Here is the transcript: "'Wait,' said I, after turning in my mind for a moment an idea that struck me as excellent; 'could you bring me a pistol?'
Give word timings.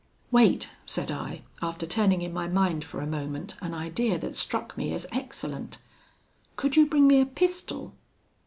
"'Wait,' 0.31 0.69
said 0.87 1.11
I, 1.11 1.43
after 1.61 1.85
turning 1.85 2.23
in 2.23 2.33
my 2.33 2.47
mind 2.47 2.83
for 2.83 3.01
a 3.01 3.05
moment 3.05 3.53
an 3.61 3.75
idea 3.75 4.17
that 4.17 4.35
struck 4.35 4.75
me 4.75 4.95
as 4.95 5.05
excellent; 5.11 5.77
'could 6.55 6.75
you 6.75 6.87
bring 6.87 7.05
me 7.07 7.21
a 7.21 7.25
pistol?' 7.27 7.93